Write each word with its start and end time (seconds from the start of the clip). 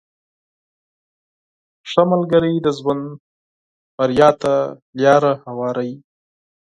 •ښه 1.89 2.03
ملګری 2.11 2.53
د 2.65 2.67
ژوند 2.77 3.05
بریا 3.97 4.29
ته 4.41 4.53
لاره 5.01 5.33
هواروي. 5.47 5.93